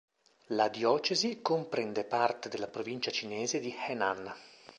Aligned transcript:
La 0.47 0.67
diocesi 0.67 1.43
comprende 1.43 2.03
parte 2.05 2.49
della 2.49 2.67
provincia 2.67 3.11
cinese 3.11 3.59
di 3.59 3.71
Henan. 3.87 4.33